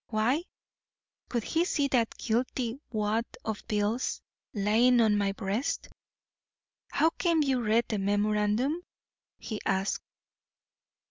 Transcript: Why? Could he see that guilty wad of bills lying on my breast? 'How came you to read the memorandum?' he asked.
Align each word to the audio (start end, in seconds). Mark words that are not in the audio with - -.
Why? 0.07 0.45
Could 1.29 1.43
he 1.43 1.63
see 1.63 1.87
that 1.89 2.17
guilty 2.17 2.79
wad 2.91 3.23
of 3.45 3.61
bills 3.67 4.19
lying 4.51 4.99
on 4.99 5.15
my 5.15 5.31
breast? 5.31 5.89
'How 6.89 7.11
came 7.11 7.43
you 7.43 7.57
to 7.57 7.61
read 7.61 7.85
the 7.87 7.99
memorandum?' 7.99 8.81
he 9.37 9.61
asked. 9.63 10.01